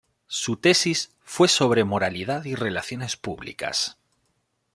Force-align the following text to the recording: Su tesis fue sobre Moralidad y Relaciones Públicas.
Su 0.25 0.57
tesis 0.57 1.11
fue 1.21 1.47
sobre 1.47 1.83
Moralidad 1.83 2.45
y 2.45 2.55
Relaciones 2.55 3.15
Públicas. 3.17 3.99